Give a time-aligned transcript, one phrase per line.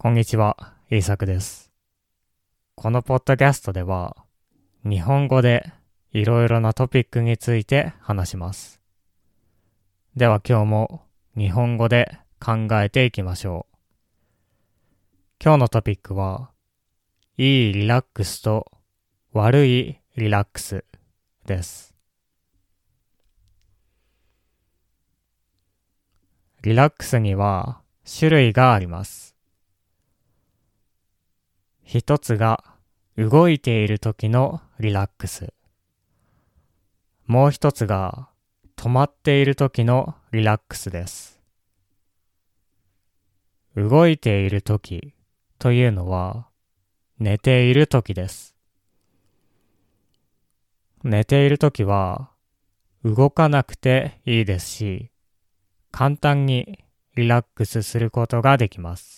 [0.00, 0.56] こんにちは、
[0.90, 1.72] イーサクです。
[2.76, 4.16] このポッドキャストでは、
[4.84, 5.72] 日本語で
[6.12, 8.80] いろいろなトピックについて話します。
[10.14, 11.02] では今日も
[11.36, 13.76] 日本語で考えていきましょう。
[15.42, 16.52] 今日のトピックは、
[17.36, 18.70] いいリラックスと
[19.32, 20.84] 悪いリラックス
[21.44, 21.92] です。
[26.62, 29.37] リラックスには種類があります。
[31.90, 32.62] 一つが
[33.16, 35.54] 動いている時のリラックス。
[37.26, 38.28] もう一つが
[38.76, 41.40] 止まっている時のリラックスです。
[43.74, 45.14] 動いている時
[45.58, 46.48] というのは
[47.18, 48.54] 寝ている時です。
[51.04, 52.28] 寝ている時は
[53.02, 55.10] 動かなくていいですし、
[55.90, 56.84] 簡単に
[57.16, 59.17] リラックスすることができます。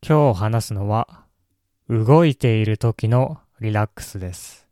[0.00, 1.24] 今日話すのは
[1.90, 4.66] 動いている時のリラックスです。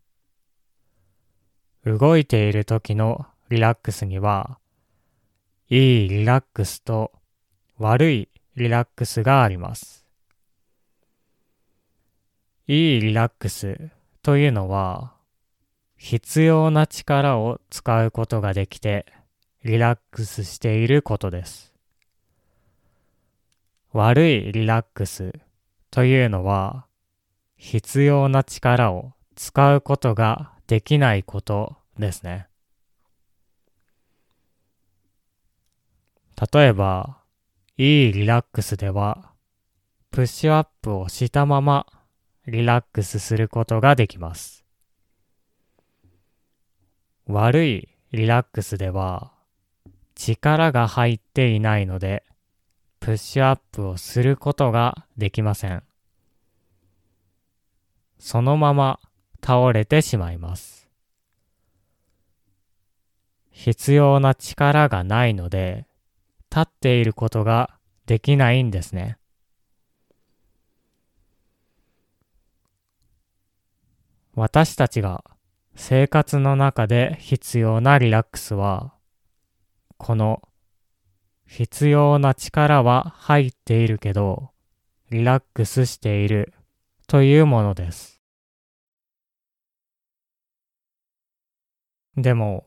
[1.85, 4.59] 動いている時のリラックスには
[5.69, 7.13] いいリラックスと
[7.79, 10.07] 悪いリラックスがあります。
[12.69, 13.91] いいリラックス
[14.23, 15.13] というのは
[15.97, 19.07] 必要な力を使うことができて
[19.65, 21.76] リラックスしていることです。
[23.97, 25.33] 悪いリラックス
[25.91, 26.87] というのは
[27.57, 32.47] 必要な力を使うことができないことですね。
[36.53, 37.23] 例えば、
[37.79, 39.31] いいリラックスでは
[40.11, 41.87] プッシュアップをしたまま
[42.47, 44.63] リラックスすることができます。
[47.27, 49.33] 悪いリラックスでは
[50.15, 52.27] 力が入っていないので
[53.07, 55.85] プッシュアップをすることができません。
[58.19, 58.99] そのまま
[59.41, 60.89] 倒れてしまいます。
[63.53, 65.87] 必要な力がないので
[66.51, 69.19] 立っていることができないんですね。
[74.35, 75.23] 私たちが
[75.77, 78.95] 生活の中で必要なリラックスは
[79.97, 80.43] この
[81.47, 84.51] 必要な力は入っているけど、
[85.11, 86.53] リラックスしている
[87.07, 88.21] というものです。
[92.17, 92.67] でも、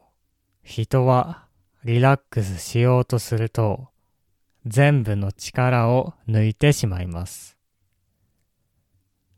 [0.63, 1.45] 人は
[1.83, 3.89] リラックスしようとすると、
[4.65, 7.57] 全部の力を抜いてしまいます。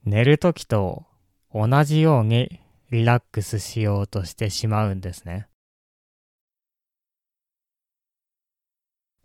[0.04, 1.06] 寝るときと
[1.54, 2.60] 同じように
[2.90, 5.48] リラックスしようとしてしまうんですね。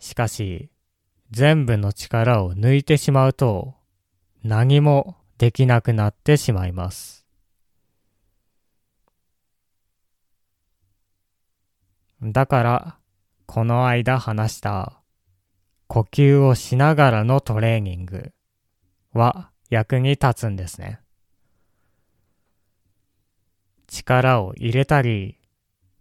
[0.06, 0.70] しかし、
[1.32, 3.74] 全部の力を抜いてしまうと、
[4.44, 7.26] 何もできなくなってしまいます。
[12.22, 12.98] だから、
[13.46, 15.02] この間話した、
[15.88, 18.32] 呼吸をしながらのトレーニング
[19.12, 21.00] は役に立つんですね。
[23.88, 25.40] 力を入れたり、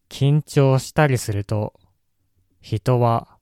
[0.10, 1.74] 緊張したりすると、
[2.62, 3.34] 人は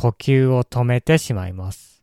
[0.00, 2.02] 呼吸を止めてしまいます。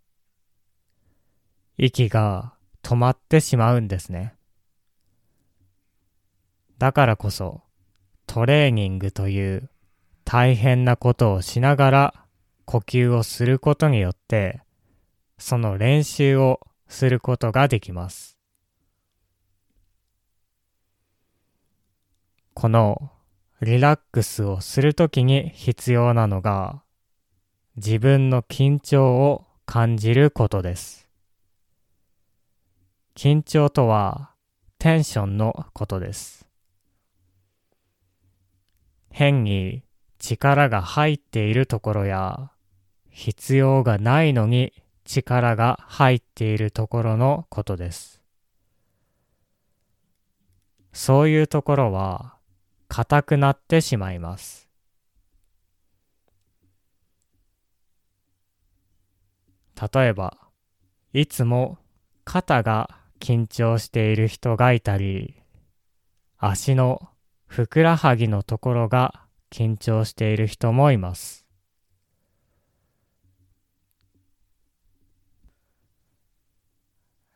[1.79, 2.53] 息が
[2.83, 4.35] 止まってしまうんですね。
[6.77, 7.63] だからこそ
[8.27, 9.71] トレーニングという
[10.25, 12.13] 大変なことをしながら
[12.65, 14.61] 呼吸をすることによって
[15.39, 18.37] その練習をすることができます。
[22.53, 23.11] この
[23.59, 26.83] リラックスをするときに必要なのが
[27.77, 31.07] 自分の緊張を感じることです。
[33.15, 34.31] 緊張とは
[34.79, 36.47] テンションのことです。
[39.11, 39.83] 変に
[40.17, 42.49] 力が入っているところや
[43.11, 44.73] 必要がないのに
[45.05, 48.23] 力が入っているところのことです。
[50.93, 52.37] そういうところは
[52.87, 54.66] 硬くなってしまいます。
[59.79, 60.37] 例えば、
[61.13, 61.77] いつも
[62.25, 62.89] 肩が
[63.19, 65.35] 緊張している人がいたり、
[66.37, 67.09] 足の
[67.45, 71.45] ふくらはぎのところが緊張している人もいます。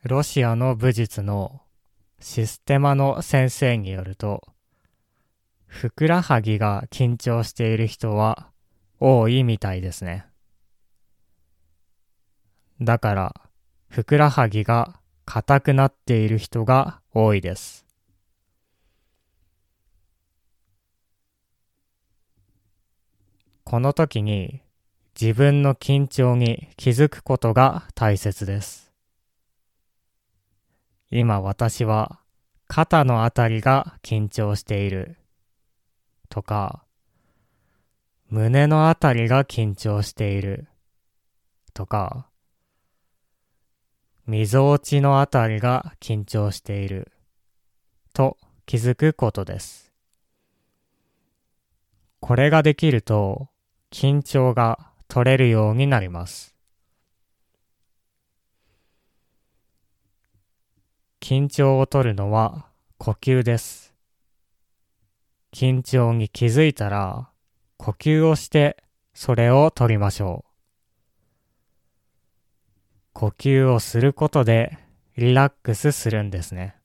[0.03, 1.61] ロシアの武術の
[2.19, 4.41] システマの先生によると、
[5.67, 8.49] ふくらはぎが緊張している人は
[8.99, 10.30] 多いみたいですね。
[12.81, 13.35] だから、
[13.89, 17.85] ふくらはぎが硬くなっている人が多いです。
[23.63, 24.61] この時に
[25.19, 28.91] 自分の緊張に気づくことが大切です。
[31.11, 32.19] 今私は
[32.67, 35.17] 肩のあたりが緊張している
[36.29, 36.83] とか
[38.29, 40.67] 胸のあたりが緊張している
[41.73, 42.30] とか
[44.27, 47.11] みぞおちのあたりが緊張している
[48.13, 49.91] と気づくことです。
[52.19, 53.49] これができると
[53.91, 56.55] 緊張が取れるようになります。
[61.19, 62.67] 緊張を取るのは
[62.97, 63.93] 呼吸です。
[65.51, 67.29] 緊張に気づいたら
[67.77, 68.77] 呼吸をして
[69.13, 70.50] それを取りましょう。
[73.13, 74.77] 呼吸をすることで
[75.17, 76.75] リラックスするんですね。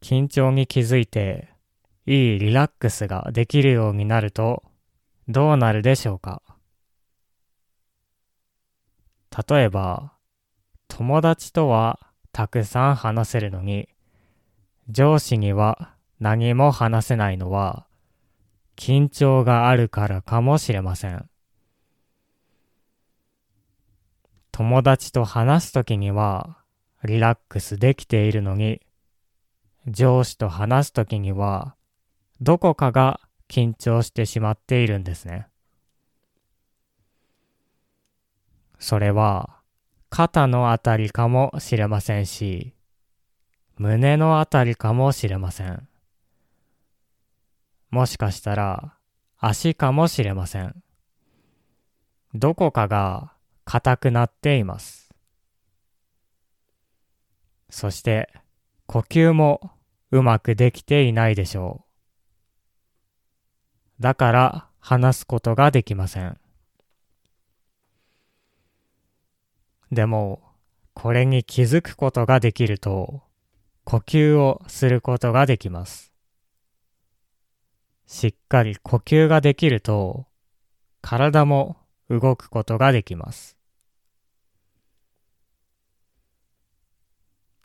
[0.00, 1.50] 緊張に気づいて
[2.06, 4.64] いいリラックスができるようになると
[5.28, 6.42] どうなるでしょうか？
[9.48, 10.14] 例えば
[10.88, 12.00] 友達とは
[12.32, 13.88] たくさん話せるのに
[14.88, 17.86] 上司には何も話せないのは
[18.80, 21.28] 緊張があるからかもしれません。
[24.52, 26.56] 友達と話すときには
[27.04, 28.80] リラックスできているのに、
[29.86, 31.74] 上司と話すときには
[32.40, 35.48] どこかが緊張してしまっているんですね。
[38.78, 39.60] それは
[40.08, 42.72] 肩のあたりかもしれませんし、
[43.76, 45.89] 胸のあたりかもしれません。
[47.90, 48.94] もしかしたら
[49.38, 50.82] 足かもしれません。
[52.34, 53.32] どこかが
[53.64, 55.10] 硬くなっています。
[57.68, 58.30] そして
[58.86, 59.72] 呼吸も
[60.10, 61.84] うまくできていないでしょ
[63.98, 64.02] う。
[64.02, 66.38] だから話すことができません。
[69.92, 70.42] でも、
[70.94, 73.22] これに気づくことができると、
[73.84, 76.12] 呼吸をすることができます。
[78.12, 80.26] しっかり呼吸ができると、
[81.00, 81.76] 体も
[82.08, 83.56] 動くことができます。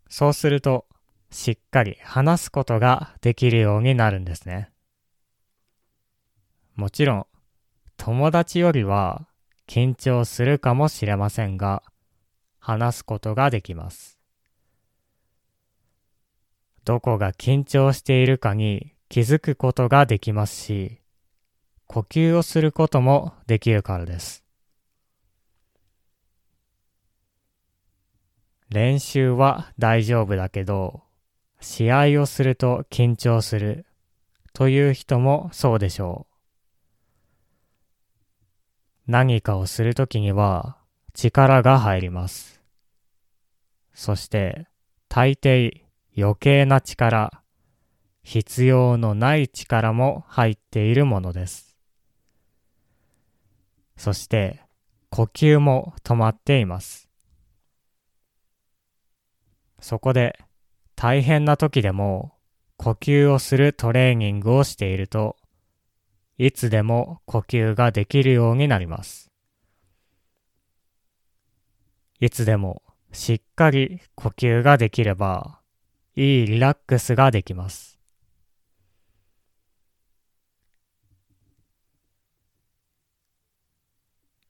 [0.08, 0.86] そうすると、
[1.32, 4.70] しっかり話すことができるようになるんですね。
[6.76, 7.26] もちろん、
[7.98, 9.28] 友達よりは
[9.68, 11.82] 緊張するかもしれませんが、
[12.60, 14.20] 話すことができます。
[16.84, 21.00] どこが緊張しているかに気づくことができますし、
[21.88, 24.44] 呼吸をすることもできるからです。
[28.70, 31.04] 練習は大丈夫だけど、
[31.62, 33.86] 試合をすると緊張する
[34.54, 36.36] という人もそうでしょう。
[39.08, 40.78] 何かをするときには
[41.14, 42.62] 力が入ります。
[43.94, 44.68] そして
[45.08, 45.84] 大抵
[46.18, 47.42] 余計な力
[48.26, 51.78] 必要のない力も入っているものです。
[53.98, 54.62] そして
[55.12, 57.08] 呼吸も止まっています。
[59.80, 60.40] そこで
[60.96, 62.34] 大変な時でも
[62.78, 65.38] 呼吸をするトレーニングをしていると
[66.40, 69.30] いつでも呼吸ができるようになります。
[72.20, 75.60] いつでもしっかり呼吸ができれば
[76.16, 77.96] いいリラックスができます。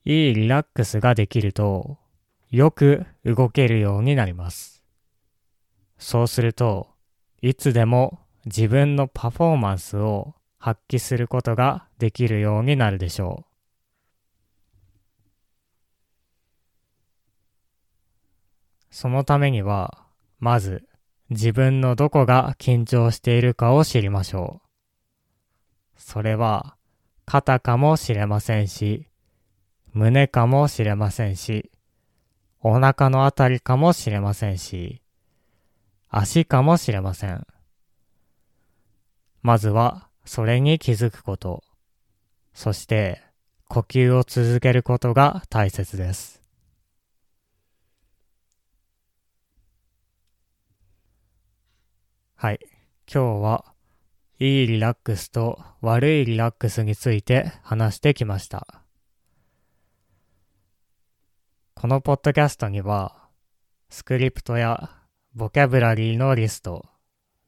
[0.05, 1.97] いいリラックスができると、
[2.51, 4.83] よく動けるようになります。
[5.97, 6.89] そうすると、
[7.41, 13.55] いつでも自分のパフォーマンスを発揮することができるようになるでしょう。
[18.91, 20.05] そのためには、
[20.39, 20.88] まず
[21.31, 24.67] 自分のどこが緊張しているかを知りましょう。
[25.97, 26.75] それは
[27.25, 29.07] 肩かもしれませんし、
[29.96, 31.72] 胸かもしれませんし、
[32.60, 35.02] お腹のあたりかもしれませんし、
[36.10, 37.48] 足かもしれません。
[39.42, 41.64] まずは、それに気づくこと。
[42.54, 43.22] そして、
[43.70, 46.44] 呼吸を続けることが大切です。
[52.36, 52.60] はい。
[53.10, 53.66] 今日は、
[54.40, 58.85] いいリラックスと悪いリラックスについて話してきました。
[61.75, 63.27] このポッドキャストには、
[63.89, 64.89] スクリプトや
[65.36, 66.86] ボキャブラリーのリスト、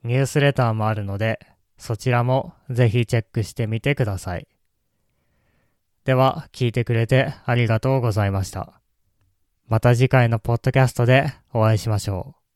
[0.04, 1.40] ニュースレターもあるので、
[1.78, 4.48] そちらもぜひチェックしてみてください。
[6.04, 8.82] では、聞いてくれてありがとうございました。
[9.66, 12.47] また次回のポッドキャストでお会いしましょう。